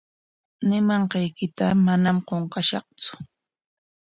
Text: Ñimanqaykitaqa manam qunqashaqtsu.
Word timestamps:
Ñimanqaykitaqa 0.69 1.81
manam 1.85 2.17
qunqashaqtsu. 2.27 3.11